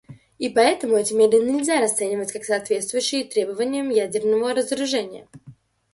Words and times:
И 0.39 0.49
поэтому 0.49 0.95
эти 0.95 1.13
меры 1.13 1.37
нельзя 1.43 1.79
расценивать 1.79 2.31
как 2.31 2.43
соответствующие 2.43 3.23
требованиям 3.23 3.91
ядерного 3.91 4.51
разоружения. 4.55 5.27